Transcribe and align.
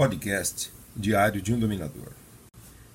Podcast 0.00 0.72
Diário 0.96 1.42
de 1.42 1.52
um 1.52 1.58
Dominador. 1.58 2.12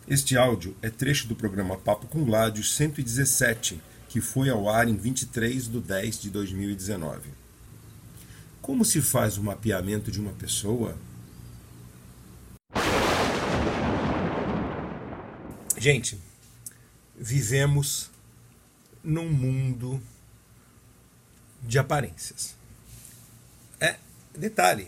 Este 0.07 0.35
áudio 0.35 0.75
é 0.81 0.89
trecho 0.89 1.27
do 1.27 1.35
programa 1.35 1.77
Papo 1.77 2.07
com 2.07 2.25
Gládio 2.25 2.63
117, 2.63 3.79
que 4.09 4.19
foi 4.19 4.49
ao 4.49 4.67
ar 4.67 4.87
em 4.87 4.97
23 4.97 5.67
de 5.67 5.79
10 5.81 6.21
de 6.21 6.31
2019. 6.31 7.29
Como 8.59 8.83
se 8.83 9.03
faz 9.03 9.37
o 9.37 9.43
mapeamento 9.43 10.11
de 10.11 10.19
uma 10.19 10.33
pessoa? 10.33 10.97
Gente, 15.77 16.17
vivemos 17.15 18.09
num 19.03 19.31
mundo 19.31 20.01
de 21.61 21.77
aparências. 21.77 22.55
É, 23.79 23.97
detalhe, 24.35 24.87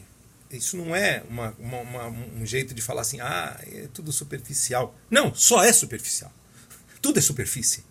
isso 0.51 0.77
não 0.77 0.95
é 0.95 1.23
uma, 1.29 1.53
uma, 1.59 1.79
uma, 1.81 2.07
um 2.07 2.45
jeito 2.45 2.73
de 2.73 2.81
falar 2.81 3.01
assim, 3.01 3.19
ah, 3.19 3.59
é 3.63 3.87
tudo 3.93 4.11
superficial. 4.11 4.95
Não, 5.09 5.33
só 5.33 5.63
é 5.63 5.73
superficial. 5.73 6.31
Tudo 7.01 7.19
é 7.19 7.21
superfície. 7.21 7.83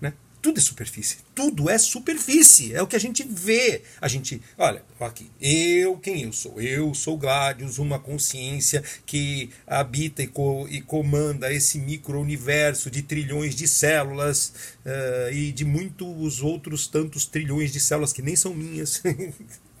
Né? 0.00 0.14
Tudo 0.40 0.58
é 0.58 0.60
superfície. 0.60 1.18
Tudo 1.34 1.68
é 1.68 1.76
superfície. 1.78 2.72
É 2.72 2.80
o 2.80 2.86
que 2.86 2.94
a 2.94 3.00
gente 3.00 3.24
vê. 3.24 3.82
A 4.00 4.06
gente, 4.06 4.40
olha, 4.56 4.84
aqui, 5.00 5.30
eu, 5.40 5.96
quem 5.98 6.22
eu 6.22 6.32
sou? 6.32 6.60
Eu 6.60 6.94
sou 6.94 7.18
Gladius, 7.18 7.78
uma 7.78 7.98
consciência 7.98 8.82
que 9.04 9.50
habita 9.66 10.22
e, 10.22 10.28
co, 10.28 10.68
e 10.68 10.80
comanda 10.80 11.52
esse 11.52 11.78
micro-universo 11.78 12.90
de 12.90 13.02
trilhões 13.02 13.56
de 13.56 13.66
células 13.66 14.52
uh, 14.86 15.32
e 15.32 15.50
de 15.50 15.64
muitos 15.64 16.40
outros 16.40 16.86
tantos 16.86 17.26
trilhões 17.26 17.72
de 17.72 17.80
células 17.80 18.12
que 18.12 18.22
nem 18.22 18.36
são 18.36 18.54
minhas. 18.54 19.02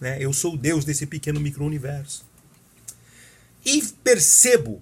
Né? 0.00 0.18
Eu 0.20 0.32
sou 0.32 0.54
o 0.54 0.58
Deus 0.58 0.84
desse 0.84 1.06
pequeno 1.06 1.40
micro-universo. 1.40 2.24
E 3.64 3.82
percebo 4.04 4.80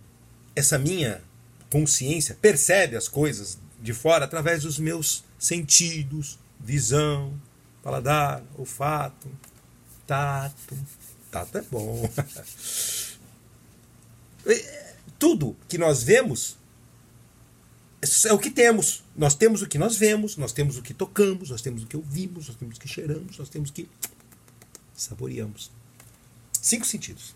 essa 0.55 0.79
minha 0.79 1.23
consciência, 1.71 2.37
percebe 2.41 2.97
as 2.97 3.09
coisas 3.09 3.59
de 3.81 3.93
fora 3.93 4.25
através 4.25 4.62
dos 4.62 4.79
meus 4.79 5.25
sentidos, 5.39 6.39
visão, 6.61 7.39
paladar, 7.83 8.43
olfato, 8.56 9.29
tato. 10.06 10.77
Tato 11.31 11.59
é 11.59 11.62
bom. 11.62 12.09
Tudo 15.19 15.56
que 15.69 15.78
nós 15.78 16.03
vemos 16.03 16.56
é 18.27 18.33
o 18.33 18.39
que 18.39 18.51
temos. 18.51 19.03
Nós 19.17 19.34
temos 19.34 19.62
o 19.62 19.67
que 19.67 19.78
nós 19.78 19.97
vemos, 19.97 20.37
nós 20.37 20.53
temos 20.53 20.77
o 20.77 20.83
que 20.83 20.93
tocamos, 20.95 21.51
nós 21.51 21.62
temos 21.62 21.83
o 21.83 21.87
que 21.87 21.97
ouvimos, 21.97 22.49
nós 22.49 22.56
temos 22.56 22.77
o 22.77 22.81
que 22.81 22.89
cheiramos, 22.89 23.39
nós 23.39 23.49
temos 23.49 23.71
o 23.71 23.73
que 23.73 23.89
saboreamos. 25.05 25.70
Cinco 26.60 26.86
sentidos. 26.86 27.34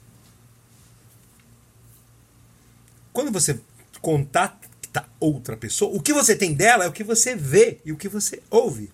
Quando 3.13 3.31
você 3.31 3.61
contata 4.01 5.09
outra 5.21 5.57
pessoa, 5.57 5.95
o 5.95 6.01
que 6.01 6.13
você 6.13 6.35
tem 6.35 6.55
dela 6.55 6.85
é 6.85 6.89
o 6.89 6.93
que 6.93 7.05
você 7.05 7.35
vê 7.35 7.79
e 7.85 7.93
o 7.93 7.97
que 7.97 8.09
você 8.09 8.43
ouve. 8.51 8.91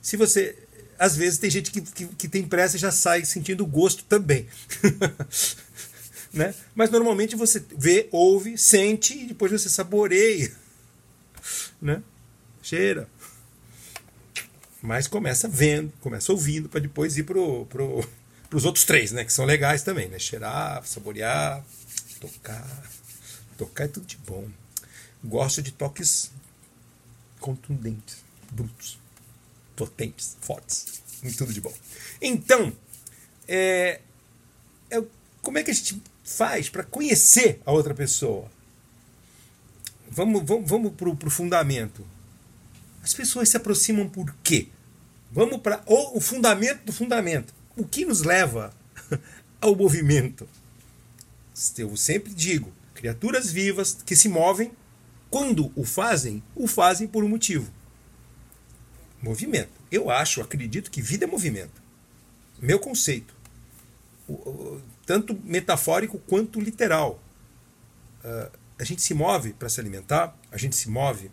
Se 0.00 0.16
você. 0.16 0.58
Às 0.98 1.16
vezes 1.16 1.38
tem 1.38 1.50
gente 1.50 1.70
que, 1.70 1.80
que, 1.80 2.06
que 2.06 2.28
tem 2.28 2.46
pressa 2.46 2.76
e 2.76 2.80
já 2.80 2.92
sai 2.92 3.24
sentindo 3.24 3.66
gosto 3.66 4.04
também. 4.04 4.46
né? 6.32 6.54
Mas 6.74 6.90
normalmente 6.90 7.34
você 7.34 7.64
vê, 7.76 8.08
ouve, 8.12 8.56
sente 8.56 9.18
e 9.18 9.26
depois 9.26 9.50
você 9.50 9.68
saboreia. 9.68 10.52
Né? 11.80 12.02
Cheira. 12.62 13.08
Mas 14.82 15.06
começa 15.06 15.46
vendo, 15.46 15.92
começa 16.00 16.32
ouvindo, 16.32 16.68
para 16.68 16.80
depois 16.80 17.16
ir 17.16 17.22
pro, 17.22 17.64
pro, 17.66 18.04
pros 18.50 18.64
outros 18.64 18.84
três, 18.84 19.12
né? 19.12 19.24
Que 19.24 19.32
são 19.32 19.44
legais 19.44 19.84
também, 19.84 20.08
né? 20.08 20.18
Cheirar, 20.18 20.84
saborear, 20.84 21.64
tocar. 22.20 22.90
Tocar 23.56 23.84
é 23.84 23.88
tudo 23.88 24.04
de 24.04 24.16
bom. 24.16 24.48
Gosto 25.24 25.62
de 25.62 25.70
toques 25.70 26.32
contundentes, 27.38 28.16
brutos, 28.50 28.98
potentes, 29.76 30.36
fortes. 30.40 31.00
Tudo 31.38 31.52
de 31.52 31.60
bom. 31.60 31.72
Então, 32.20 32.72
é, 33.46 34.00
é, 34.90 35.02
como 35.40 35.58
é 35.58 35.62
que 35.62 35.70
a 35.70 35.74
gente 35.74 36.02
faz 36.24 36.68
para 36.68 36.82
conhecer 36.82 37.60
a 37.64 37.70
outra 37.70 37.94
pessoa? 37.94 38.50
Vamos, 40.10 40.42
vamos, 40.44 40.68
vamos 40.68 40.92
para 40.94 41.08
o 41.08 41.30
fundamento. 41.30 42.04
As 43.02 43.12
pessoas 43.12 43.48
se 43.48 43.56
aproximam 43.56 44.08
por 44.08 44.34
quê? 44.42 44.68
Vamos 45.30 45.60
para 45.60 45.82
o 45.86 46.20
fundamento 46.20 46.84
do 46.84 46.92
fundamento. 46.92 47.54
O 47.76 47.86
que 47.86 48.04
nos 48.04 48.22
leva 48.22 48.72
ao 49.60 49.74
movimento? 49.74 50.48
Eu 51.78 51.96
sempre 51.96 52.32
digo, 52.32 52.72
criaturas 52.94 53.50
vivas 53.50 53.98
que 54.04 54.14
se 54.14 54.28
movem, 54.28 54.72
quando 55.30 55.72
o 55.74 55.84
fazem, 55.84 56.42
o 56.54 56.66
fazem 56.66 57.08
por 57.08 57.24
um 57.24 57.28
motivo. 57.28 57.72
Movimento. 59.22 59.72
Eu 59.90 60.10
acho, 60.10 60.40
acredito 60.40 60.90
que 60.90 61.00
vida 61.00 61.24
é 61.24 61.26
movimento. 61.26 61.82
Meu 62.60 62.78
conceito. 62.78 63.34
Tanto 65.06 65.38
metafórico 65.44 66.18
quanto 66.18 66.60
literal. 66.60 67.22
Ah, 68.22 68.50
a 68.78 68.84
gente 68.84 69.00
se 69.00 69.14
move 69.14 69.52
para 69.52 69.68
se 69.68 69.80
alimentar, 69.80 70.36
a 70.50 70.56
gente 70.56 70.76
se 70.76 70.88
move 70.88 71.30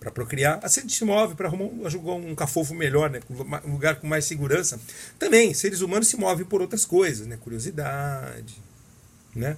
para 0.00 0.10
procriar. 0.10 0.58
A 0.62 0.68
gente 0.68 0.94
se 0.94 1.04
move 1.04 1.34
para 1.34 1.46
arrumar 1.46 1.66
um, 1.66 2.30
um 2.30 2.34
cafofo 2.34 2.74
melhor, 2.74 3.10
né? 3.10 3.20
um 3.64 3.72
lugar 3.72 3.96
com 3.96 4.06
mais 4.06 4.24
segurança. 4.24 4.80
Também, 5.18 5.52
seres 5.52 5.82
humanos 5.82 6.08
se 6.08 6.16
movem 6.16 6.46
por 6.46 6.62
outras 6.62 6.86
coisas, 6.86 7.26
né? 7.26 7.36
curiosidade. 7.36 8.56
Né? 9.36 9.56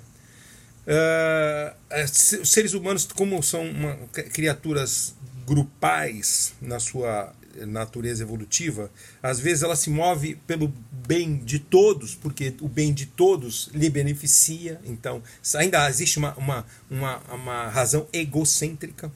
Uh, 0.84 2.42
os 2.42 2.50
seres 2.50 2.74
humanos, 2.74 3.06
como 3.06 3.40
são 3.40 3.64
uma, 3.64 3.96
criaturas 4.32 5.14
grupais 5.46 6.52
na 6.60 6.80
sua 6.80 7.32
natureza 7.66 8.22
evolutiva, 8.22 8.90
às 9.22 9.38
vezes 9.38 9.62
ela 9.62 9.76
se 9.76 9.90
move 9.90 10.36
pelo 10.46 10.72
bem 11.06 11.36
de 11.36 11.58
todos, 11.58 12.14
porque 12.14 12.54
o 12.60 12.68
bem 12.68 12.92
de 12.92 13.06
todos 13.06 13.68
lhe 13.74 13.88
beneficia. 13.90 14.80
Então, 14.84 15.22
ainda 15.54 15.88
existe 15.88 16.18
uma, 16.18 16.34
uma, 16.34 16.66
uma, 16.90 17.18
uma 17.32 17.68
razão 17.68 18.08
egocêntrica 18.12 19.12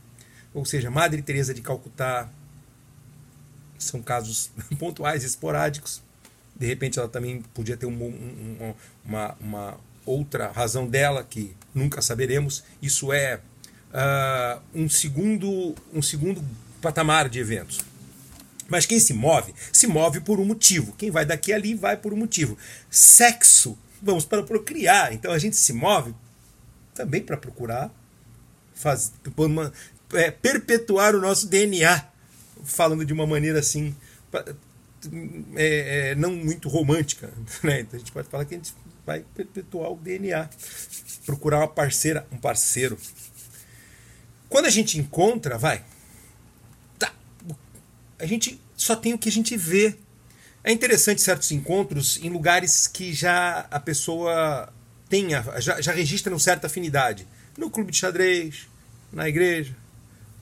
ou 0.57 0.65
seja, 0.65 0.91
Madre 0.91 1.21
Teresa 1.21 1.53
de 1.53 1.61
Calcutá, 1.61 2.31
são 3.79 4.01
casos 4.01 4.51
pontuais, 4.81 5.23
esporádicos. 5.23 6.03
De 6.59 6.67
repente 6.67 6.99
ela 6.99 7.09
também 7.09 7.43
podia 7.53 7.77
ter 7.77 7.85
um, 7.85 7.93
um, 7.93 8.75
uma, 9.05 9.37
uma, 9.39 9.81
outra 10.07 10.51
razão 10.51 10.87
dela 10.87 11.23
que 11.23 11.55
nunca 11.75 12.01
saberemos. 12.01 12.65
Isso 12.81 13.13
é 13.13 13.39
uh, 13.93 14.63
um 14.75 14.89
segundo 14.89 15.75
um 15.93 16.01
segundo 16.01 16.43
patamar 16.81 17.29
de 17.29 17.39
eventos. 17.39 17.81
Mas 18.67 18.87
quem 18.87 18.99
se 18.99 19.13
move, 19.13 19.55
se 19.71 19.87
move 19.87 20.21
por 20.21 20.41
um 20.41 20.45
motivo. 20.47 20.95
Quem 20.97 21.11
vai 21.11 21.27
daqui 21.27 21.53
ali 21.53 21.75
vai 21.75 21.99
por 21.99 22.15
um 22.15 22.17
motivo. 22.17 22.57
Sexo, 22.89 23.77
vamos 24.01 24.25
para 24.25 24.43
procriar. 24.43 25.13
Então 25.13 25.33
a 25.33 25.39
gente 25.39 25.57
se 25.57 25.75
move 25.75 26.15
também 26.95 27.23
para 27.23 27.37
procurar 27.37 27.93
faz, 28.77 29.13
é, 30.13 30.31
perpetuar 30.31 31.15
o 31.15 31.21
nosso 31.21 31.49
DNA, 31.49 32.05
falando 32.65 33.05
de 33.05 33.13
uma 33.13 33.27
maneira 33.27 33.59
assim, 33.59 33.95
é, 35.55 36.11
é, 36.11 36.15
não 36.15 36.33
muito 36.33 36.69
romântica. 36.69 37.33
Né? 37.63 37.81
Então 37.81 37.97
a 37.97 37.99
gente 37.99 38.13
pode 38.13 38.29
falar 38.29 38.45
que 38.45 38.55
a 38.55 38.59
gente 38.59 38.75
vai 39.05 39.25
perpetuar 39.35 39.93
o 39.93 39.97
DNA, 39.97 40.49
procurar 41.25 41.59
uma 41.59 41.69
parceira, 41.69 42.27
um 42.31 42.37
parceiro. 42.37 42.99
Quando 44.49 44.67
a 44.67 44.71
gente 44.71 44.99
encontra, 44.99 45.59
vai, 45.59 45.85
tá, 46.99 47.13
a 48.19 48.27
gente 48.27 48.61
só 48.77 48.95
tem 48.95 49.15
o 49.15 49.19
que 49.19 49.29
a 49.29 49.33
gente 49.33 49.57
vê. 49.57 49.97
É 50.63 50.73
interessante 50.73 51.23
certos 51.23 51.53
encontros 51.53 52.19
em 52.23 52.29
lugares 52.29 52.89
que 52.89 53.13
já 53.13 53.67
a 53.71 53.79
pessoa 53.79 54.73
tenha, 55.09 55.45
já, 55.59 55.81
já 55.81 55.93
registra 55.93 56.33
uma 56.33 56.39
certa 56.41 56.67
afinidade. 56.67 57.27
No 57.57 57.71
clube 57.71 57.93
de 57.93 57.99
xadrez, 57.99 58.69
na 59.13 59.29
igreja, 59.29 59.75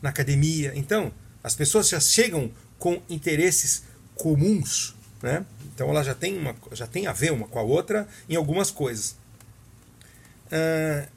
na 0.04 0.10
academia. 0.10 0.70
Então, 0.76 1.10
as 1.42 1.56
pessoas 1.56 1.88
já 1.88 1.98
chegam 1.98 2.52
com 2.78 3.02
interesses 3.08 3.84
comuns, 4.14 4.94
né? 5.22 5.46
Então 5.74 5.88
ela 5.88 6.04
já 6.04 6.14
tem, 6.14 6.36
uma, 6.36 6.54
já 6.72 6.86
tem 6.86 7.06
a 7.06 7.12
ver 7.12 7.32
uma 7.32 7.48
com 7.48 7.58
a 7.58 7.62
outra 7.62 8.06
em 8.28 8.36
algumas 8.36 8.70
coisas. 8.70 9.16
Uh, 10.52 11.08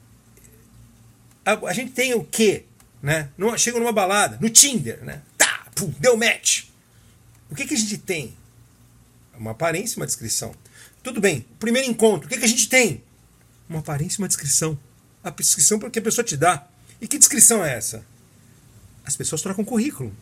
a, 1.45 1.51
a, 1.67 1.73
gente 1.73 1.91
tem 1.91 2.13
o 2.13 2.23
quê? 2.23 2.63
Né? 3.03 3.29
Numa, 3.37 3.57
chega 3.57 3.77
numa 3.77 3.91
balada, 3.91 4.37
no 4.39 4.49
Tinder, 4.49 5.03
né? 5.03 5.21
Tá, 5.37 5.67
pum, 5.75 5.93
deu 5.99 6.15
match. 6.15 6.63
O 7.51 7.55
que, 7.55 7.67
que 7.67 7.73
a 7.73 7.77
gente 7.77 7.97
tem? 7.97 8.35
Uma 9.37 9.51
aparência 9.51 9.97
uma 9.97 10.05
descrição. 10.05 10.55
Tudo 11.03 11.19
bem, 11.19 11.45
primeiro 11.59 11.89
encontro, 11.89 12.25
o 12.25 12.29
que, 12.29 12.37
que 12.37 12.45
a 12.45 12.49
gente 12.49 12.69
tem? 12.69 13.03
Uma 13.69 13.79
aparência 13.79 14.17
e 14.17 14.21
uma 14.21 14.27
descrição. 14.29 14.79
A 15.21 15.29
descrição 15.29 15.77
porque 15.77 15.99
a 15.99 16.01
pessoa 16.01 16.23
te 16.23 16.37
dá. 16.37 16.65
E 17.01 17.07
que 17.07 17.17
descrição 17.17 17.63
é 17.63 17.75
essa? 17.75 18.03
As 19.07 19.15
pessoas 19.15 19.41
trocam 19.41 19.63
currículo. 19.63 20.13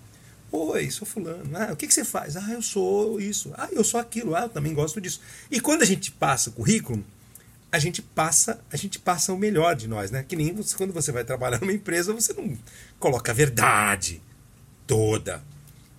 Oi, 0.52 0.92
sou 0.92 1.08
fulano. 1.08 1.58
Ah, 1.58 1.74
o 1.74 1.76
que, 1.76 1.88
que 1.88 1.94
você 1.94 2.06
faz? 2.06 2.38
Ah, 2.38 2.52
eu 2.52 2.62
sou 2.62 3.20
isso. 3.20 3.52
Ah, 3.58 3.68
eu 3.72 3.84
sou 3.84 4.00
aquilo. 4.00 4.36
Ah, 4.36 4.44
eu 4.44 4.50
também 4.50 4.76
gosto 4.76 5.02
disso. 5.02 5.20
E 5.50 5.60
quando 5.60 5.82
a 5.82 5.86
gente 5.86 6.12
passa 6.12 6.52
o 6.52 6.54
currículo, 6.54 7.04
a 7.72 7.80
gente 7.80 8.02
passa, 8.02 8.62
a 8.72 8.78
gente 8.78 9.00
passa 9.00 9.34
o 9.34 9.38
melhor 9.38 9.76
de 9.76 9.88
nós, 9.88 10.12
né? 10.12 10.24
Que 10.24 10.36
nem 10.36 10.54
você, 10.54 10.78
quando 10.78 10.94
você 10.94 11.12
vai 11.12 11.24
trabalhar 11.24 11.60
numa 11.60 11.74
empresa, 11.74 12.14
você 12.14 12.32
não 12.32 12.56
coloca 13.00 13.32
a 13.32 13.36
verdade 13.36 14.22
toda. 14.86 15.44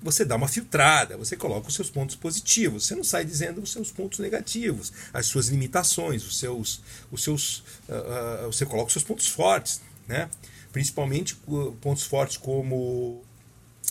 Você 0.00 0.24
dá 0.24 0.36
uma 0.36 0.46
filtrada, 0.46 1.16
você 1.16 1.36
coloca 1.36 1.66
os 1.66 1.74
seus 1.74 1.90
pontos 1.90 2.14
positivos, 2.14 2.86
você 2.86 2.94
não 2.94 3.02
sai 3.02 3.24
dizendo 3.24 3.60
os 3.60 3.72
seus 3.72 3.90
pontos 3.90 4.20
negativos, 4.20 4.92
as 5.12 5.26
suas 5.26 5.48
limitações, 5.48 6.24
os 6.24 6.38
seus, 6.38 6.80
os 7.10 7.24
seus, 7.24 7.64
uh, 7.88 8.46
uh, 8.46 8.52
você 8.52 8.64
coloca 8.64 8.86
os 8.86 8.92
seus 8.92 9.04
pontos 9.04 9.26
fortes, 9.26 9.80
né? 10.06 10.30
Principalmente 10.72 11.36
pontos 11.80 12.04
fortes 12.04 12.36
como 12.36 13.22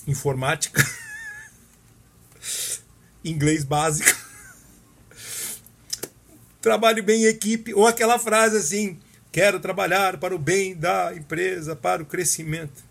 informática, 0.08 0.84
inglês 3.24 3.64
básico, 3.64 4.10
trabalhe 6.62 7.02
bem 7.02 7.24
em 7.24 7.28
equipe, 7.28 7.74
ou 7.74 7.88
aquela 7.88 8.20
frase 8.20 8.58
assim: 8.58 9.00
quero 9.32 9.60
trabalhar 9.60 10.18
para 10.18 10.36
o 10.36 10.40
bem 10.40 10.76
da 10.76 11.14
empresa, 11.16 11.76
para 11.76 12.04
o 12.04 12.06
crescimento. 12.06 12.84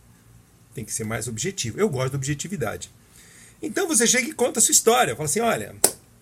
Tem 0.75 0.84
que 0.84 0.92
ser 0.92 1.04
mais 1.04 1.28
objetivo. 1.28 1.78
Eu 1.78 1.88
gosto 1.88 2.12
da 2.12 2.16
objetividade. 2.16 2.90
Então 3.62 3.86
você 3.86 4.06
chega 4.06 4.28
e 4.28 4.32
conta 4.32 4.58
a 4.58 4.62
sua 4.62 4.72
história. 4.72 5.14
Fala 5.14 5.26
assim: 5.26 5.40
olha, 5.40 5.75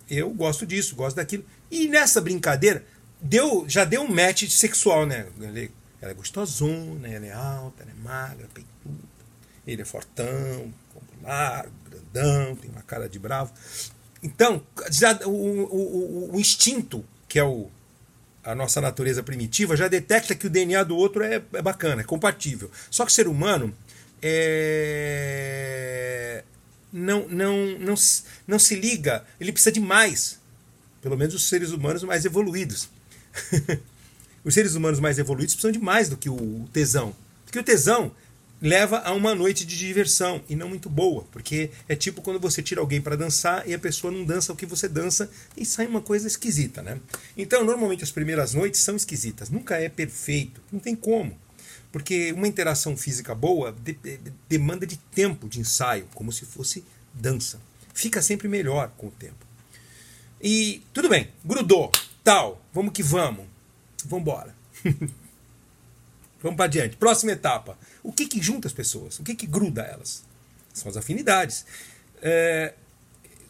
eu 0.08 0.30
gosto 0.30 0.66
disso, 0.66 0.94
gosto 0.94 1.16
daquilo. 1.16 1.44
E 1.70 1.88
nessa 1.88 2.20
brincadeira, 2.20 2.84
deu, 3.20 3.64
já 3.66 3.84
deu 3.84 4.02
um 4.02 4.08
match 4.08 4.48
sexual, 4.48 5.06
né? 5.06 5.26
Ela 6.02 6.10
é 6.10 6.14
gostosona, 6.14 7.08
ela 7.08 7.24
é 7.26 7.32
alta, 7.32 7.84
ela 7.84 7.92
é 7.92 8.02
magra, 8.02 8.48
peituda. 8.52 9.12
Ele 9.64 9.82
é 9.82 9.84
fortão, 9.84 10.74
largo, 11.22 11.72
grandão, 11.88 12.56
tem 12.56 12.68
uma 12.68 12.82
cara 12.82 13.08
de 13.08 13.20
bravo. 13.20 13.52
Então, 14.20 14.60
já, 14.90 15.16
o, 15.24 15.30
o, 15.30 16.34
o, 16.34 16.40
instinto, 16.40 17.04
que 17.28 17.38
é 17.38 17.44
o, 17.44 17.70
a 18.42 18.52
nossa 18.52 18.80
natureza 18.80 19.22
primitiva, 19.22 19.76
já 19.76 19.86
detecta 19.86 20.34
que 20.34 20.48
o 20.48 20.50
DNA 20.50 20.82
do 20.82 20.96
outro 20.96 21.22
é, 21.22 21.40
é 21.52 21.62
bacana, 21.62 22.02
é 22.02 22.04
compatível. 22.04 22.68
Só 22.90 23.04
que 23.06 23.12
o 23.12 23.14
ser 23.14 23.28
humano 23.28 23.72
é, 24.20 24.42
não, 26.92 27.28
não, 27.28 27.78
não, 27.78 27.94
não 28.46 28.58
se 28.58 28.74
liga, 28.74 29.24
ele 29.38 29.52
precisa 29.52 29.70
de 29.70 29.80
mais. 29.80 30.40
Pelo 31.00 31.16
menos 31.16 31.34
os 31.34 31.48
seres 31.48 31.70
humanos 31.70 32.02
mais 32.02 32.24
evoluídos. 32.24 32.88
os 34.44 34.54
seres 34.54 34.74
humanos 34.74 35.00
mais 35.00 35.18
evoluídos 35.18 35.54
precisam 35.54 35.72
de 35.72 35.78
mais 35.78 36.08
do 36.08 36.16
que 36.16 36.28
o 36.28 36.68
tesão. 36.72 37.14
Porque 37.44 37.58
o 37.58 37.62
tesão 37.62 38.12
leva 38.62 38.98
a 38.98 39.12
uma 39.12 39.34
noite 39.34 39.66
de 39.66 39.76
diversão 39.76 40.40
e 40.48 40.54
não 40.54 40.68
muito 40.68 40.88
boa, 40.88 41.24
porque 41.32 41.70
é 41.88 41.96
tipo 41.96 42.22
quando 42.22 42.38
você 42.38 42.62
tira 42.62 42.80
alguém 42.80 43.00
para 43.00 43.16
dançar 43.16 43.68
e 43.68 43.74
a 43.74 43.78
pessoa 43.78 44.12
não 44.12 44.24
dança 44.24 44.52
o 44.52 44.56
que 44.56 44.64
você 44.64 44.88
dança 44.88 45.28
e 45.56 45.66
sai 45.66 45.86
uma 45.86 46.00
coisa 46.00 46.28
esquisita, 46.28 46.80
né? 46.80 47.00
Então, 47.36 47.64
normalmente 47.64 48.04
as 48.04 48.12
primeiras 48.12 48.54
noites 48.54 48.80
são 48.80 48.94
esquisitas, 48.94 49.50
nunca 49.50 49.76
é 49.78 49.88
perfeito, 49.88 50.60
não 50.70 50.78
tem 50.78 50.94
como. 50.94 51.36
Porque 51.90 52.32
uma 52.32 52.46
interação 52.46 52.96
física 52.96 53.34
boa 53.34 53.72
de, 53.72 53.94
de, 53.94 54.18
demanda 54.48 54.86
de 54.86 54.96
tempo 54.96 55.48
de 55.48 55.58
ensaio, 55.58 56.06
como 56.14 56.32
se 56.32 56.46
fosse 56.46 56.84
dança. 57.12 57.60
Fica 57.92 58.22
sempre 58.22 58.46
melhor 58.46 58.92
com 58.96 59.08
o 59.08 59.10
tempo. 59.10 59.44
E 60.40 60.82
tudo 60.94 61.08
bem, 61.08 61.28
grudou, 61.44 61.90
tal, 62.22 62.64
vamos 62.72 62.92
que 62.92 63.02
vamos. 63.02 63.51
Vamos 64.84 65.12
vamos 66.42 66.56
para 66.56 66.64
adiante. 66.64 66.96
Próxima 66.96 67.32
etapa 67.32 67.78
o 68.02 68.12
que, 68.12 68.26
que 68.26 68.42
junta 68.42 68.66
as 68.66 68.74
pessoas? 68.74 69.18
O 69.18 69.22
que, 69.22 69.34
que 69.34 69.46
gruda 69.46 69.82
elas? 69.82 70.24
São 70.74 70.90
as 70.90 70.96
afinidades. 70.96 71.64
É, 72.20 72.74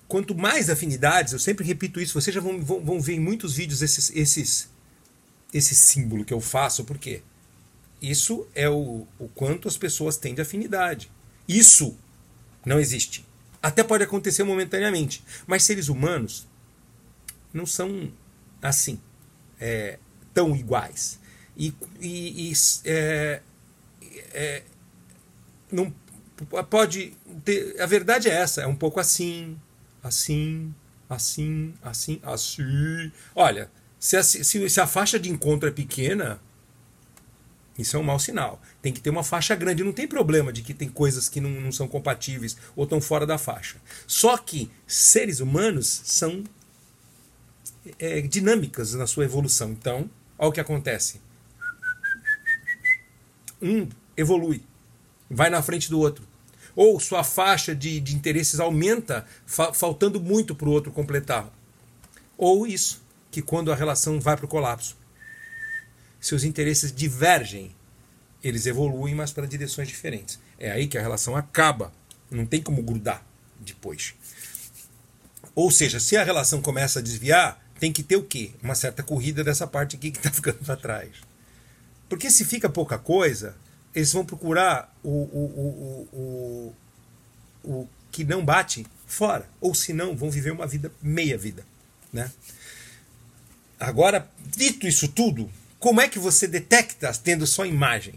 quanto 0.06 0.34
mais 0.34 0.68
afinidades, 0.68 1.32
eu 1.32 1.38
sempre 1.38 1.64
repito 1.64 2.00
isso, 2.00 2.20
vocês 2.20 2.34
já 2.34 2.40
vão, 2.40 2.60
vão, 2.62 2.84
vão 2.84 3.00
ver 3.00 3.14
em 3.14 3.20
muitos 3.20 3.54
vídeos 3.56 3.80
esses, 3.80 4.10
esses, 4.14 4.68
esse 5.54 5.74
símbolo 5.74 6.24
que 6.24 6.34
eu 6.34 6.40
faço, 6.40 6.84
por 6.84 6.98
quê? 6.98 7.22
Isso 8.00 8.46
é 8.54 8.68
o, 8.68 9.06
o 9.18 9.28
quanto 9.28 9.68
as 9.68 9.76
pessoas 9.76 10.16
têm 10.16 10.34
de 10.34 10.42
afinidade. 10.42 11.10
Isso 11.48 11.96
não 12.64 12.78
existe. 12.78 13.24
Até 13.62 13.82
pode 13.82 14.04
acontecer 14.04 14.42
momentaneamente, 14.42 15.24
mas 15.46 15.62
seres 15.62 15.88
humanos 15.88 16.48
não 17.54 17.64
são 17.64 18.12
assim, 18.60 19.00
é, 19.60 19.98
tão 20.32 20.54
iguais. 20.56 21.18
E, 21.56 21.74
e, 22.00 22.50
e 22.50 22.52
é, 22.84 23.42
é, 24.32 24.62
não 25.70 25.92
pode 26.70 27.16
ter, 27.44 27.80
a 27.80 27.86
verdade 27.86 28.28
é 28.28 28.32
essa, 28.32 28.62
é 28.62 28.66
um 28.66 28.74
pouco 28.74 28.98
assim, 28.98 29.58
assim, 30.02 30.74
assim, 31.08 31.74
assim, 31.82 32.20
assim. 32.22 33.12
Olha, 33.34 33.70
se 33.98 34.16
a, 34.16 34.22
se, 34.22 34.44
se 34.44 34.80
a 34.80 34.86
faixa 34.86 35.18
de 35.18 35.30
encontro 35.30 35.68
é 35.68 35.72
pequena, 35.72 36.40
isso 37.78 37.96
é 37.96 38.00
um 38.00 38.02
mau 38.02 38.18
sinal. 38.18 38.60
Tem 38.80 38.92
que 38.92 39.00
ter 39.00 39.10
uma 39.10 39.24
faixa 39.24 39.54
grande. 39.54 39.84
Não 39.84 39.92
tem 39.92 40.06
problema 40.06 40.52
de 40.52 40.62
que 40.62 40.74
tem 40.74 40.88
coisas 40.88 41.28
que 41.28 41.40
não, 41.40 41.50
não 41.50 41.72
são 41.72 41.88
compatíveis 41.88 42.56
ou 42.76 42.84
estão 42.84 43.00
fora 43.00 43.26
da 43.26 43.38
faixa. 43.38 43.76
Só 44.06 44.36
que 44.36 44.70
seres 44.86 45.40
humanos 45.40 46.02
são 46.04 46.44
é, 47.98 48.20
dinâmicas 48.20 48.94
na 48.94 49.06
sua 49.06 49.24
evolução. 49.24 49.70
Então, 49.70 50.10
olha 50.42 50.48
o 50.48 50.52
que 50.52 50.60
acontece. 50.60 51.20
Um 53.60 53.88
evolui, 54.16 54.60
vai 55.30 55.48
na 55.48 55.62
frente 55.62 55.88
do 55.88 56.00
outro. 56.00 56.26
Ou 56.74 56.98
sua 56.98 57.22
faixa 57.22 57.76
de, 57.76 58.00
de 58.00 58.16
interesses 58.16 58.58
aumenta, 58.58 59.24
fa 59.46 59.72
faltando 59.72 60.20
muito 60.20 60.52
para 60.52 60.68
o 60.68 60.72
outro 60.72 60.90
completar. 60.90 61.48
Ou 62.36 62.66
isso, 62.66 63.00
que 63.30 63.40
quando 63.40 63.70
a 63.70 63.76
relação 63.76 64.20
vai 64.20 64.36
para 64.36 64.46
o 64.46 64.48
colapso, 64.48 64.96
seus 66.20 66.42
interesses 66.42 66.90
divergem, 66.92 67.72
eles 68.42 68.66
evoluem, 68.66 69.14
mas 69.14 69.30
para 69.30 69.46
direções 69.46 69.86
diferentes. 69.86 70.40
É 70.58 70.72
aí 70.72 70.88
que 70.88 70.98
a 70.98 71.02
relação 71.02 71.36
acaba. 71.36 71.92
Não 72.28 72.46
tem 72.46 72.60
como 72.60 72.82
grudar 72.82 73.24
depois. 73.60 74.14
Ou 75.54 75.70
seja, 75.70 76.00
se 76.00 76.16
a 76.16 76.24
relação 76.24 76.60
começa 76.60 76.98
a 76.98 77.02
desviar, 77.02 77.61
tem 77.82 77.92
que 77.92 78.04
ter 78.04 78.14
o 78.14 78.22
quê? 78.22 78.52
Uma 78.62 78.76
certa 78.76 79.02
corrida 79.02 79.42
dessa 79.42 79.66
parte 79.66 79.96
aqui 79.96 80.12
que 80.12 80.18
está 80.18 80.30
ficando 80.30 80.58
para 80.58 80.76
trás. 80.76 81.10
Porque 82.08 82.30
se 82.30 82.44
fica 82.44 82.68
pouca 82.68 82.96
coisa, 82.96 83.56
eles 83.92 84.12
vão 84.12 84.24
procurar 84.24 84.96
o, 85.02 85.08
o, 85.10 86.08
o, 86.12 86.74
o, 87.64 87.68
o 87.68 87.88
que 88.12 88.22
não 88.22 88.44
bate 88.44 88.86
fora. 89.04 89.48
Ou 89.60 89.74
se 89.74 89.92
não, 89.92 90.16
vão 90.16 90.30
viver 90.30 90.52
uma 90.52 90.64
vida 90.64 90.92
meia 91.02 91.36
vida. 91.36 91.66
Né? 92.12 92.30
Agora, 93.80 94.30
dito 94.38 94.86
isso 94.86 95.08
tudo, 95.08 95.50
como 95.80 96.00
é 96.00 96.08
que 96.08 96.20
você 96.20 96.46
detecta 96.46 97.12
tendo 97.14 97.48
só 97.48 97.66
imagem? 97.66 98.14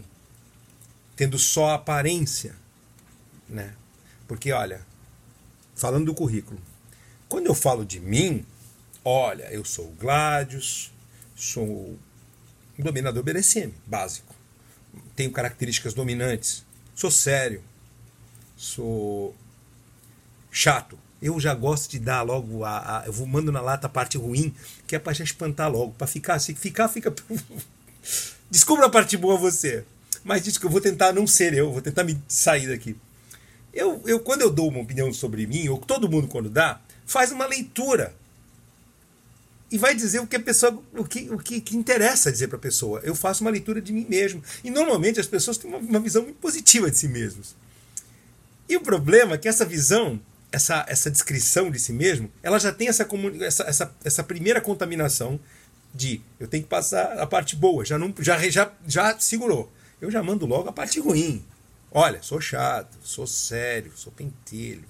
Tendo 1.16 1.40
só 1.40 1.70
aparência? 1.70 2.54
Né? 3.48 3.74
Porque, 4.28 4.52
olha, 4.52 4.86
falando 5.74 6.06
do 6.06 6.14
currículo, 6.14 6.60
quando 7.28 7.46
eu 7.46 7.54
falo 7.54 7.84
de 7.84 7.98
mim, 7.98 8.46
olha, 9.06 9.44
eu 9.44 9.64
sou 9.64 9.86
o 9.86 9.92
Gladius, 9.92 10.92
sou 11.34 11.64
um 12.78 12.82
dominador 12.82 13.22
BDSM, 13.22 13.72
básico 13.86 14.36
tenho 15.16 15.32
características 15.32 15.94
dominantes. 15.94 16.64
Sou 16.94 17.10
sério. 17.10 17.62
Sou 18.56 19.34
chato. 20.50 20.98
Eu 21.20 21.40
já 21.40 21.54
gosto 21.54 21.90
de 21.90 21.98
dar 21.98 22.22
logo 22.22 22.62
a, 22.62 23.00
a 23.00 23.06
eu 23.06 23.12
vou 23.12 23.26
mando 23.26 23.50
na 23.50 23.60
lata 23.60 23.86
a 23.86 23.90
parte 23.90 24.18
ruim, 24.18 24.54
que 24.86 24.94
é 24.94 24.98
para 24.98 25.14
já 25.14 25.24
espantar 25.24 25.70
logo, 25.70 25.92
para 25.94 26.06
ficar, 26.06 26.38
se 26.38 26.54
ficar 26.54 26.88
fica 26.88 27.12
Descubra 28.50 28.86
a 28.86 28.90
parte 28.90 29.16
boa 29.16 29.36
você. 29.36 29.84
Mas 30.22 30.44
diz 30.44 30.58
que 30.58 30.66
eu 30.66 30.70
vou 30.70 30.80
tentar 30.80 31.12
não 31.12 31.26
ser 31.26 31.54
eu, 31.54 31.72
vou 31.72 31.80
tentar 31.80 32.04
me 32.04 32.20
sair 32.28 32.68
daqui. 32.68 32.96
Eu, 33.72 34.02
eu 34.06 34.20
quando 34.20 34.42
eu 34.42 34.50
dou 34.50 34.68
uma 34.68 34.80
opinião 34.80 35.12
sobre 35.12 35.46
mim, 35.46 35.68
ou 35.68 35.78
todo 35.78 36.08
mundo 36.08 36.28
quando 36.28 36.50
dá, 36.50 36.80
faz 37.06 37.32
uma 37.32 37.46
leitura 37.46 38.14
e 39.70 39.78
vai 39.78 39.94
dizer 39.94 40.20
o 40.20 40.26
que 40.26 40.36
a 40.36 40.40
pessoa, 40.40 40.82
o 40.96 41.04
que, 41.04 41.28
o 41.30 41.38
que, 41.38 41.60
que 41.60 41.76
interessa 41.76 42.30
dizer 42.30 42.48
para 42.48 42.56
a 42.56 42.60
pessoa. 42.60 43.00
Eu 43.02 43.14
faço 43.14 43.42
uma 43.42 43.50
leitura 43.50 43.80
de 43.80 43.92
mim 43.92 44.06
mesmo. 44.08 44.42
E 44.62 44.70
normalmente 44.70 45.18
as 45.18 45.26
pessoas 45.26 45.58
têm 45.58 45.68
uma, 45.68 45.78
uma, 45.78 46.00
visão 46.00 46.22
muito 46.22 46.38
positiva 46.38 46.90
de 46.90 46.96
si 46.96 47.08
mesmos. 47.08 47.56
E 48.68 48.76
o 48.76 48.80
problema 48.80 49.34
é 49.34 49.38
que 49.38 49.48
essa 49.48 49.64
visão, 49.64 50.20
essa, 50.52 50.84
essa 50.88 51.10
descrição 51.10 51.70
de 51.70 51.78
si 51.80 51.92
mesmo, 51.92 52.30
ela 52.42 52.58
já 52.58 52.72
tem 52.72 52.88
essa, 52.88 53.06
essa, 53.42 53.64
essa, 53.64 53.96
essa 54.04 54.22
primeira 54.22 54.60
contaminação 54.60 55.38
de 55.92 56.20
eu 56.38 56.46
tenho 56.46 56.62
que 56.62 56.68
passar 56.68 57.18
a 57.18 57.26
parte 57.26 57.56
boa, 57.56 57.84
já, 57.84 57.98
não, 57.98 58.14
já, 58.20 58.38
já, 58.48 58.72
já 58.86 59.18
segurou. 59.18 59.72
Eu 60.00 60.10
já 60.10 60.22
mando 60.22 60.46
logo 60.46 60.68
a 60.68 60.72
parte 60.72 61.00
ruim. 61.00 61.44
Olha, 61.90 62.22
sou 62.22 62.40
chato, 62.40 62.96
sou 63.02 63.26
sério, 63.26 63.92
sou 63.96 64.12
pentelho, 64.12 64.84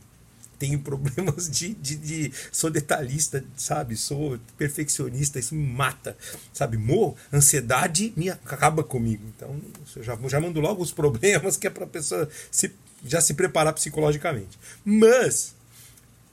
tenho 0.58 0.78
problemas 0.80 1.50
de, 1.50 1.74
de, 1.74 1.96
de, 1.96 2.32
Sou 2.50 2.70
detalhista, 2.70 3.44
sabe? 3.56 3.96
Sou 3.96 4.38
perfeccionista, 4.56 5.38
isso 5.38 5.54
me 5.54 5.66
mata, 5.66 6.16
sabe? 6.52 6.76
Morro, 6.76 7.16
ansiedade 7.32 8.12
me 8.16 8.30
acaba 8.30 8.82
comigo. 8.82 9.22
Então, 9.36 9.60
eu 9.96 10.02
já, 10.02 10.18
já 10.28 10.40
mando 10.40 10.60
logo 10.60 10.82
os 10.82 10.92
problemas 10.92 11.56
que 11.56 11.66
é 11.66 11.70
para 11.70 11.84
a 11.84 11.88
pessoa 11.88 12.28
se 12.50 12.72
já 13.04 13.20
se 13.20 13.34
preparar 13.34 13.72
psicologicamente. 13.72 14.58
Mas 14.84 15.54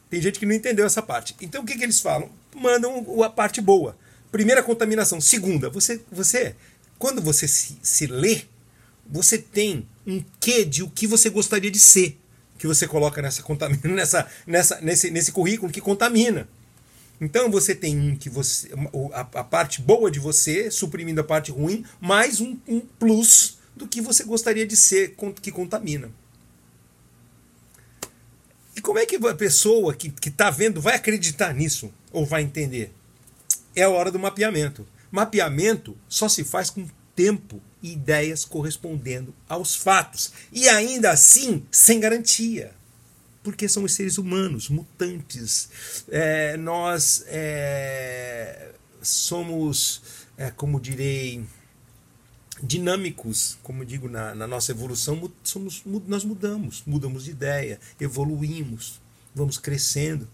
tem 0.10 0.22
gente 0.22 0.40
que 0.40 0.46
não 0.46 0.54
entendeu 0.54 0.86
essa 0.86 1.02
parte. 1.02 1.36
Então 1.42 1.64
o 1.64 1.66
que, 1.66 1.78
que 1.78 1.84
eles 1.84 2.00
falam? 2.00 2.30
Mandam 2.56 3.22
a 3.24 3.30
parte 3.30 3.62
boa. 3.62 3.98
Primeira 4.32 4.64
contaminação. 4.64 5.22
Segunda, 5.22 5.70
você, 5.70 6.02
você 6.12 6.56
quando 6.98 7.22
você 7.22 7.48
se, 7.48 7.78
se 7.82 8.08
lê, 8.08 8.44
você 9.06 9.38
tem 9.38 9.88
um 10.08 10.24
quê 10.40 10.64
de 10.64 10.84
o 10.84 10.90
que 10.90 11.06
você 11.06 11.30
gostaria 11.30 11.70
de 11.70 11.80
ser 11.80 12.18
que 12.64 12.68
você 12.68 12.88
coloca 12.88 13.22
nessa 13.22 13.44
nessa, 13.84 14.28
nessa 14.48 14.80
nesse, 14.80 15.12
nesse 15.12 15.32
currículo 15.34 15.70
que 15.70 15.82
contamina. 15.82 16.48
Então 17.20 17.52
você 17.52 17.76
tem 17.76 18.16
que 18.16 18.30
você 18.30 18.70
a, 19.14 19.20
a, 19.20 19.44
parte 19.44 19.82
boa 19.82 20.10
de 20.10 20.18
você 20.18 20.72
suprimindo 20.72 21.20
a 21.20 21.26
parte 21.26 21.52
ruim, 21.52 21.84
mais 22.00 22.40
um, 22.40 22.58
um 22.66 22.80
plus 22.80 23.58
do 23.76 23.86
que 23.86 24.00
você 24.00 24.24
gostaria 24.24 24.66
de 24.66 24.78
ser 24.78 25.14
que 25.42 25.52
contamina. 25.52 26.10
E 28.78 28.80
como 28.80 28.98
é 28.98 29.06
que 29.06 29.18
a 29.18 29.36
pessoa 29.36 29.94
que 29.94 30.14
está 30.26 30.50
vendo 30.50 30.80
vai 30.80 30.96
acreditar 30.96 31.54
nisso 31.54 31.94
ou 32.14 32.26
vai 32.26 32.44
entender? 32.44 32.94
É 33.76 33.84
a 33.84 33.90
hora 33.90 34.10
do 34.10 34.18
mapeamento. 34.18 34.88
Mapeamento 35.12 35.98
só 36.08 36.30
se 36.30 36.46
faz 36.46 36.70
com 36.70 36.88
tempo 37.16 37.62
e 37.82 37.94
ideias 37.94 38.46
correspondendo 38.46 39.34
aos 39.48 39.76
fatos. 39.76 40.32
E 40.52 40.68
ainda 40.70 41.12
assim, 41.12 41.66
sem 41.72 42.00
garantia. 42.00 42.74
Porque 43.44 43.68
somos 43.68 43.94
seres 43.94 44.18
humanos, 44.18 44.70
mutantes. 44.70 46.04
É, 46.10 46.56
nós 46.56 47.26
é, 47.28 48.72
somos, 49.02 50.02
é, 50.38 50.50
como 50.50 50.80
direi, 50.80 51.44
dinâmicos, 52.64 53.58
como 53.62 53.86
digo 53.86 54.08
na, 54.08 54.34
na 54.34 54.48
nossa 54.48 54.72
evolução, 54.72 55.30
somos, 55.44 55.84
nós 56.08 56.24
mudamos, 56.24 56.84
mudamos 56.86 57.26
de 57.26 57.32
ideia, 57.32 57.80
evoluímos, 58.00 59.02
vamos 59.36 59.58
crescendo, 59.58 60.28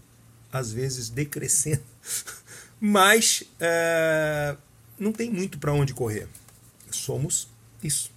às 0.52 0.70
vezes 0.70 1.08
decrescendo, 1.08 1.82
mas 2.80 3.42
é, 3.58 4.56
não 4.98 5.12
tem 5.12 5.28
muito 5.28 5.58
para 5.58 5.72
onde 5.72 5.92
correr. 5.92 6.28
Somos 7.00 7.48
isso. 7.82 8.10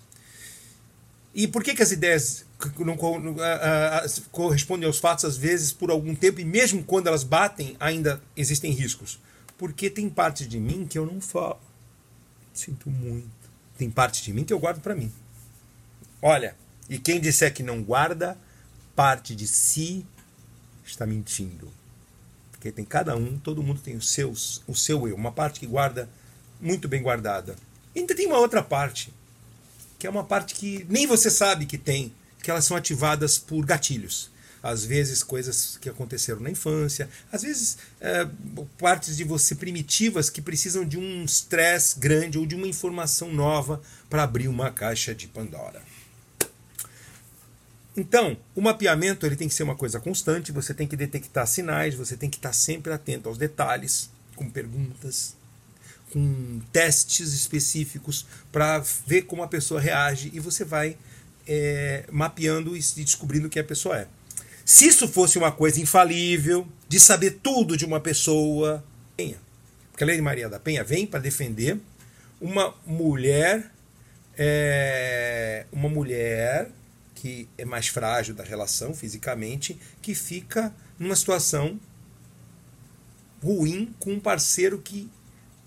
E 1.34 1.48
por 1.48 1.64
que, 1.64 1.74
que 1.74 1.82
as 1.82 1.92
ideias 1.92 2.46
não, 2.78 2.96
correspondem 4.32 4.86
aos 4.86 5.00
fatos 5.00 5.26
às 5.26 5.36
vezes 5.36 5.74
por 5.74 5.90
algum 5.90 6.14
tempo 6.14 6.40
e 6.40 6.46
mesmo 6.46 6.84
quando 6.84 7.08
elas 7.08 7.24
batem 7.24 7.76
ainda 7.80 8.22
existem 8.38 8.72
riscos? 8.72 9.20
Porque 9.58 9.90
tem 9.90 10.10
parte 10.10 10.46
de 10.48 10.60
mim 10.60 10.86
que 10.86 10.98
eu 10.98 11.06
não 11.06 11.20
falo. 11.20 11.60
Sinto 12.54 12.90
muito. 12.90 13.30
Tem 13.78 13.90
parte 13.90 14.22
de 14.22 14.32
mim 14.32 14.44
que 14.44 14.54
eu 14.54 14.60
guardo 14.60 14.82
para 14.82 14.94
mim. 14.94 15.12
Olha, 16.22 16.56
e 16.88 17.00
quem 17.00 17.20
disser 17.20 17.54
que 17.54 17.64
não 17.64 17.82
guarda 17.82 18.38
parte 18.96 19.36
de 19.36 19.48
si 19.48 20.06
está 20.86 21.06
mentindo. 21.06 21.72
Porque 22.52 22.72
tem 22.72 22.86
cada 22.86 23.16
um, 23.16 23.38
todo 23.40 23.64
mundo 23.64 23.82
tem 23.82 23.96
os 23.96 24.10
seus, 24.10 24.62
o 24.68 24.76
seu 24.76 25.08
eu, 25.08 25.16
uma 25.16 25.32
parte 25.32 25.60
que 25.60 25.66
guarda 25.66 26.08
muito 26.62 26.88
bem 26.88 27.02
guardada. 27.02 27.56
Ainda 27.96 28.16
tem 28.16 28.28
uma 28.28 28.40
outra 28.40 28.62
parte, 28.62 29.14
que 30.00 30.08
é 30.08 30.10
uma 30.10 30.24
parte 30.24 30.56
que 30.56 30.86
nem 30.90 31.06
você 31.06 31.30
sabe 31.30 31.66
que 31.66 31.78
tem, 31.78 32.14
que 32.42 32.50
elas 32.50 32.66
são 32.66 32.76
ativadas 32.76 33.38
por 33.38 33.66
gatilhos. 33.66 34.32
Às 34.62 34.86
vezes 34.86 35.22
coisas 35.22 35.78
que 35.82 35.90
aconteceram 35.90 36.40
na 36.40 36.50
infância, 36.50 37.10
às 37.32 37.42
vezes 37.42 37.78
é, 38.00 38.28
partes 38.78 39.18
de 39.18 39.24
você 39.24 39.56
primitivas 39.56 40.30
que 40.30 40.42
precisam 40.42 40.86
de 40.86 40.98
um 40.98 41.26
stress 41.26 42.00
grande 42.00 42.38
ou 42.38 42.46
de 42.46 42.56
uma 42.56 42.68
informação 42.68 43.34
nova 43.34 43.82
para 44.10 44.24
abrir 44.24 44.48
uma 44.48 44.72
caixa 44.72 45.14
de 45.14 45.28
Pandora. 45.28 45.82
Então, 47.96 48.36
o 48.56 48.62
mapeamento 48.62 49.26
ele 49.26 49.36
tem 49.36 49.48
que 49.48 49.54
ser 49.54 49.64
uma 49.64 49.76
coisa 49.76 50.00
constante, 50.00 50.52
você 50.52 50.74
tem 50.74 50.88
que 50.88 50.96
detectar 50.96 51.46
sinais, 51.46 51.94
você 51.94 52.18
tem 52.18 52.30
que 52.30 52.38
estar 52.38 52.54
sempre 52.54 52.92
atento 52.92 53.30
aos 53.30 53.38
detalhes, 53.38 54.10
com 54.36 54.50
perguntas, 54.50 55.36
com 56.14 56.62
testes 56.72 57.34
específicos 57.34 58.28
para 58.52 58.78
ver 59.08 59.24
como 59.24 59.42
a 59.42 59.48
pessoa 59.48 59.82
reage 59.82 60.30
e 60.32 60.40
você 60.40 60.64
vai 60.64 60.96
é, 61.48 62.06
mapeando 62.12 62.78
e 62.78 62.80
descobrindo 62.80 63.50
quem 63.50 63.64
a 63.64 63.66
pessoa 63.66 63.98
é. 63.98 64.08
Se 64.64 64.88
isso 64.88 65.08
fosse 65.08 65.40
uma 65.40 65.52
coisa 65.52 65.82
infalível, 65.82 66.68
de 66.88 67.00
saber 67.00 67.40
tudo 67.42 67.76
de 67.76 67.84
uma 67.84 68.00
pessoa, 68.00 68.84
Penha. 69.18 69.38
Porque 69.92 70.04
a 70.04 70.08
Lei 70.08 70.22
Maria 70.22 70.48
da 70.48 70.60
Penha 70.60 70.84
vem 70.84 71.08
para 71.08 71.20
defender 71.20 71.80
uma 72.40 72.76
mulher, 72.86 73.72
é, 74.38 75.66
uma 75.72 75.90
mulher 75.90 76.70
que 77.16 77.48
é 77.58 77.66
mais 77.66 77.88
frágil 77.88 78.36
da 78.36 78.44
relação 78.44 78.94
fisicamente, 78.94 79.80
que 80.02 80.14
fica 80.14 80.74
numa 81.00 81.16
situação 81.16 81.80
ruim 83.42 83.94
com 84.00 84.14
um 84.14 84.20
parceiro 84.20 84.78
que 84.78 85.10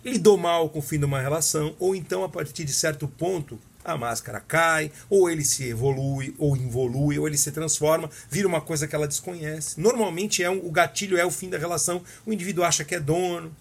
lidou 0.06 0.36
mal 0.36 0.68
com 0.68 0.78
o 0.78 0.82
fim 0.82 0.98
de 0.98 1.04
uma 1.04 1.20
relação, 1.20 1.74
ou 1.78 1.94
então 1.94 2.22
a 2.22 2.28
partir 2.28 2.64
de 2.64 2.72
certo 2.72 3.08
ponto 3.08 3.58
a 3.84 3.96
máscara 3.96 4.40
cai, 4.40 4.90
ou 5.08 5.30
ele 5.30 5.44
se 5.44 5.64
evolui, 5.68 6.34
ou 6.38 6.56
involui, 6.56 7.18
ou 7.18 7.28
ele 7.28 7.38
se 7.38 7.52
transforma, 7.52 8.10
vira 8.28 8.48
uma 8.48 8.60
coisa 8.60 8.86
que 8.86 8.94
ela 8.94 9.06
desconhece. 9.06 9.80
Normalmente 9.80 10.42
é 10.42 10.50
um, 10.50 10.58
o 10.66 10.70
gatilho 10.70 11.16
é 11.16 11.24
o 11.24 11.30
fim 11.30 11.48
da 11.48 11.56
relação, 11.56 12.02
o 12.24 12.32
indivíduo 12.32 12.64
acha 12.64 12.84
que 12.84 12.96
é 12.96 13.00
dono. 13.00 13.54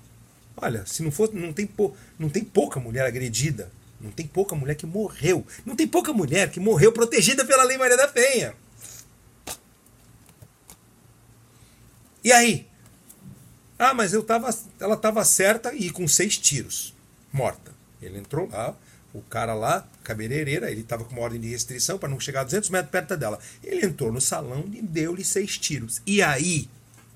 Olha, 0.58 0.86
se 0.86 1.04
não 1.04 1.12
for, 1.12 1.32
não 1.34 1.54
tem, 1.54 1.68
pou, 1.68 1.96
não 2.18 2.30
tem 2.30 2.44
pouca 2.44 2.80
mulher 2.80 3.06
agredida, 3.06 3.72
não 4.02 4.10
tem 4.10 4.26
pouca 4.26 4.56
mulher 4.56 4.76
que 4.76 4.86
morreu, 4.86 5.46
não 5.64 5.76
tem 5.76 5.88
pouca 5.88 6.12
mulher 6.12 6.50
que 6.50 6.60
morreu 6.60 6.92
protegida 6.92 7.46
pela 7.46 7.64
Lei 7.64 7.78
Maria 7.78 7.98
da 7.98 8.08
Penha. 8.08 8.56
E 12.24 12.32
aí? 12.32 12.68
Ah, 13.78 13.94
mas 13.94 14.14
eu 14.14 14.24
tava, 14.24 14.50
ela 14.80 14.96
estava 14.96 15.24
certa 15.26 15.74
e 15.74 15.90
com 15.90 16.08
seis 16.08 16.38
tiros, 16.38 16.94
morta. 17.32 17.74
Ele 18.02 18.20
entrou 18.20 18.48
lá, 18.50 18.76
o 19.14 19.22
cara 19.22 19.54
lá, 19.54 19.88
cabeleireira, 20.04 20.72
ele 20.72 20.82
estava 20.82 21.04
com 21.04 21.14
uma 21.14 21.22
ordem 21.22 21.40
de 21.40 21.50
restrição 21.50 21.98
para 21.98 22.10
não 22.10 22.20
chegar 22.20 22.42
a 22.42 22.44
200 22.46 22.70
metros 22.70 22.92
perto 22.92 23.18
dela. 23.18 23.40
Ele 23.64 23.86
entrou 23.86 24.12
no 24.12 24.22
salão 24.22 24.66
e 24.74 24.82
deu-lhe 24.82 25.24
seis 25.24 25.58
tiros. 25.58 26.02
E 26.06 26.22
aí, 26.22 26.70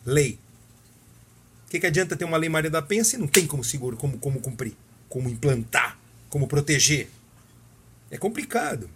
lei. 0.06 0.40
O 1.68 1.70
que, 1.70 1.80
que 1.80 1.88
adianta 1.88 2.16
ter 2.16 2.26
uma 2.26 2.38
lei 2.38 2.50
Maria 2.50 2.70
da 2.70 2.82
Penha 2.82 3.04
se 3.04 3.18
não 3.18 3.28
tem 3.28 3.46
como 3.46 3.64
seguro, 3.64 3.96
como, 3.96 4.18
como 4.18 4.42
cumprir, 4.42 4.76
como 5.08 5.30
implantar, 5.30 5.98
como 6.30 6.48
proteger? 6.48 7.10
É 8.10 8.18
complicado. 8.18 8.90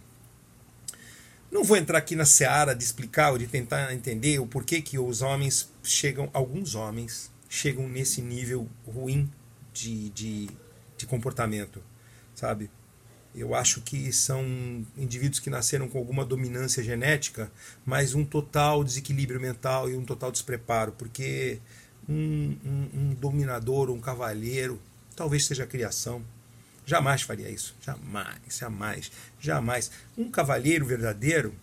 Não 1.52 1.62
vou 1.62 1.76
entrar 1.76 1.98
aqui 1.98 2.16
na 2.16 2.24
seara 2.24 2.74
de 2.74 2.82
explicar 2.82 3.30
ou 3.30 3.38
de 3.38 3.46
tentar 3.46 3.94
entender 3.94 4.40
o 4.40 4.46
porquê 4.46 4.82
que 4.82 4.98
os 4.98 5.22
homens 5.22 5.70
chegam, 5.84 6.28
alguns 6.32 6.74
homens, 6.74 7.30
chegam 7.54 7.88
nesse 7.88 8.20
nível 8.20 8.68
ruim 8.84 9.30
de, 9.72 10.10
de, 10.10 10.50
de 10.98 11.06
comportamento, 11.06 11.80
sabe? 12.34 12.68
Eu 13.34 13.54
acho 13.54 13.80
que 13.80 14.12
são 14.12 14.44
indivíduos 14.96 15.38
que 15.38 15.48
nasceram 15.48 15.88
com 15.88 15.98
alguma 15.98 16.24
dominância 16.24 16.82
genética, 16.82 17.50
mas 17.86 18.14
um 18.14 18.24
total 18.24 18.82
desequilíbrio 18.82 19.40
mental 19.40 19.88
e 19.88 19.96
um 19.96 20.04
total 20.04 20.32
despreparo, 20.32 20.92
porque 20.92 21.60
um, 22.08 22.56
um, 22.64 22.88
um 22.92 23.14
dominador, 23.14 23.88
um 23.90 24.00
cavalheiro, 24.00 24.80
talvez 25.14 25.46
seja 25.46 25.62
a 25.62 25.66
criação, 25.66 26.24
jamais 26.84 27.22
faria 27.22 27.48
isso. 27.48 27.76
Jamais, 27.80 28.38
jamais, 28.48 29.12
jamais. 29.40 29.90
Um 30.18 30.28
cavalheiro 30.28 30.84
verdadeiro 30.84 31.54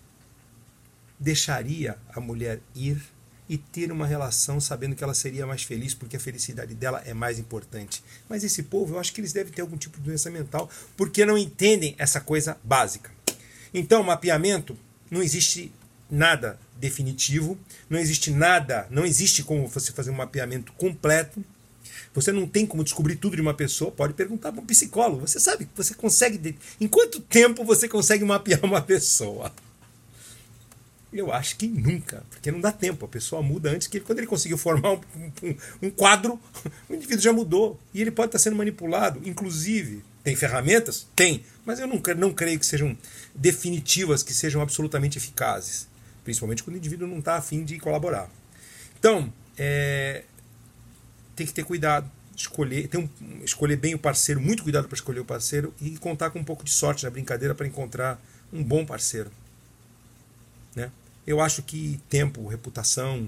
deixaria 1.20 1.98
a 2.14 2.20
mulher 2.20 2.62
ir 2.76 3.02
e 3.52 3.58
ter 3.58 3.92
uma 3.92 4.08
relação 4.08 4.62
sabendo 4.62 4.96
que 4.96 5.04
ela 5.04 5.14
seria 5.14 5.46
mais 5.46 5.62
feliz 5.62 5.94
porque 5.94 6.16
a 6.16 6.20
felicidade 6.22 6.74
dela 6.74 7.04
é 7.06 7.14
mais 7.14 7.38
importante. 7.38 8.02
Mas 8.30 8.46
esse 8.46 8.64
povo, 8.64 8.96
eu 8.96 9.00
acho 9.00 9.12
que 9.12 9.20
eles 9.20 9.34
devem 9.34 9.52
ter 9.52 9.62
algum 9.62 9.76
tipo 9.76 9.98
de 9.98 10.06
doença 10.06 10.32
mental 10.32 10.70
porque 10.96 11.26
não 11.26 11.38
entendem 11.38 11.94
essa 11.98 12.22
coisa 12.22 12.58
básica. 12.64 13.12
Então, 13.74 14.02
mapeamento, 14.04 14.78
não 15.12 15.22
existe 15.22 15.70
nada 16.10 16.58
definitivo, 16.78 17.60
não 17.90 18.00
existe 18.00 18.32
nada, 18.32 18.88
não 18.90 19.06
existe 19.06 19.44
como 19.44 19.68
você 19.68 19.92
fazer 19.92 20.12
um 20.12 20.16
mapeamento 20.16 20.72
completo. 20.72 21.44
Você 22.14 22.32
não 22.32 22.48
tem 22.48 22.66
como 22.66 22.86
descobrir 22.86 23.18
tudo 23.18 23.36
de 23.36 23.42
uma 23.42 23.54
pessoa, 23.54 23.92
pode 23.92 24.14
perguntar 24.14 24.54
para 24.54 24.62
um 24.62 24.66
psicólogo. 24.66 25.28
Você 25.28 25.42
sabe, 25.42 25.68
você 25.76 25.94
consegue. 25.94 26.56
Em 26.80 26.88
quanto 26.88 27.20
tempo 27.20 27.66
você 27.66 27.90
consegue 27.90 28.24
mapear 28.24 28.64
uma 28.64 28.82
pessoa? 28.82 29.52
Eu 31.14 31.32
acho 31.34 31.58
que 31.58 31.68
nunca, 31.68 32.24
porque 32.30 32.52
não 32.52 32.62
dá 32.62 32.72
tempo. 32.72 33.06
A 33.06 33.08
pessoa 33.08 33.42
muda 33.42 33.70
antes 33.70 33.88
que 33.88 34.00
quando 34.00 34.20
ele 34.20 34.28
conseguiu 34.28 34.58
formar 34.58 34.94
um, 34.94 35.02
um, 35.44 35.56
um, 35.84 35.90
quadro, 35.90 36.40
o 36.90 36.94
indivíduo 36.94 37.22
já 37.22 37.34
mudou. 37.34 37.80
E 37.94 38.02
ele 38.02 38.12
pode 38.12 38.30
estar 38.30 38.40
sendo 38.40 38.56
manipulado. 38.56 39.22
Inclusive, 39.26 40.04
tem 40.24 40.36
ferramentas? 40.36 41.06
Tem. 41.14 41.44
Mas 41.66 41.80
eu 41.80 41.88
não, 41.88 42.02
não 42.18 42.34
creio 42.34 42.58
que 42.58 42.66
sejam 42.66 42.98
definitivas, 43.36 44.24
que 44.24 44.34
sejam 44.34 44.62
absolutamente 44.62 45.18
eficazes. 45.18 45.88
Principalmente 46.24 46.64
quando 46.64 46.76
o 46.76 46.78
indivíduo 46.80 47.08
não 47.08 47.20
está 47.20 47.36
afim 47.36 47.66
de 47.66 47.78
colaborar. 47.78 48.30
Então, 48.98 49.34
é, 49.58 50.24
tem 51.36 51.46
que 51.46 51.54
ter 51.54 51.64
cuidado. 51.64 52.10
Escolher, 52.34 52.88
ter 52.88 52.98
um, 52.98 53.10
escolher 53.44 53.76
bem 53.76 53.94
o 53.94 54.00
parceiro, 54.00 54.40
muito 54.40 54.64
cuidado 54.64 54.88
para 54.88 54.96
escolher 54.96 55.20
o 55.20 55.26
parceiro 55.26 55.74
e 55.82 55.98
contar 55.98 56.30
com 56.32 56.40
um 56.40 56.44
pouco 56.44 56.64
de 56.64 56.72
sorte 56.72 57.04
na 57.04 57.10
brincadeira 57.10 57.54
para 57.54 57.68
encontrar 57.68 58.20
um 58.54 58.64
bom 58.64 58.86
parceiro. 58.86 59.30
Eu 61.32 61.40
acho 61.40 61.64
que 61.64 61.98
tempo, 62.10 62.46
reputação 62.46 63.26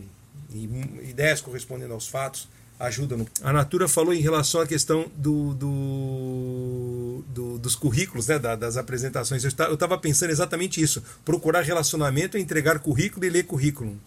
e 0.53 0.65
ideias 1.09 1.39
correspondendo 1.39 1.93
aos 1.93 2.05
fatos 2.05 2.49
ajuda. 2.77 3.15
No... 3.15 3.25
A 3.41 3.53
Natura 3.53 3.87
falou 3.87 4.13
em 4.13 4.19
relação 4.19 4.59
à 4.59 4.67
questão 4.67 5.09
do, 5.15 5.53
do, 5.53 7.23
do 7.29 7.57
dos 7.59 7.75
currículos, 7.77 8.27
né, 8.27 8.37
das 8.37 8.75
apresentações. 8.75 9.45
Eu 9.45 9.73
estava 9.73 9.97
pensando 9.97 10.31
exatamente 10.31 10.81
isso: 10.81 11.01
procurar 11.23 11.61
relacionamento, 11.61 12.37
entregar 12.37 12.79
currículo 12.79 13.25
e 13.25 13.29
ler 13.29 13.43
currículo. 13.43 13.97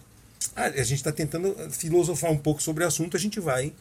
Ah, 0.55 0.65
a 0.65 0.83
gente 0.83 0.97
está 0.97 1.11
tentando 1.11 1.55
filosofar 1.71 2.29
um 2.31 2.37
pouco 2.37 2.61
sobre 2.61 2.83
o 2.83 2.87
assunto, 2.87 3.17
a 3.17 3.19
gente 3.19 3.39
vai 3.39 3.73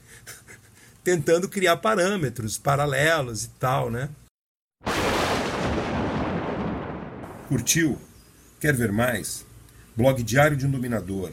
tentando 1.04 1.46
criar 1.46 1.76
parâmetros 1.76 2.56
paralelos 2.56 3.44
e 3.44 3.48
tal, 3.60 3.90
né? 3.90 4.08
Curtiu? 7.48 7.98
Quer 8.58 8.74
ver 8.74 8.90
mais? 8.90 9.44
Blog 9.96 10.22
Diário 10.22 10.58
de 10.58 10.66
um 10.66 10.70
Dominador 10.70 11.32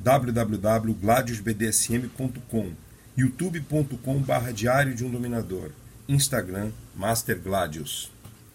www.gladiusbdsm.com 0.00 2.72
youtube.com 3.16 4.18
barra 4.18 4.52
Diário 4.52 4.96
de 4.96 5.04
um 5.04 5.10
Dominador 5.10 5.70
Instagram 6.08 6.72
Master 6.96 7.38
Gladius 7.38 8.10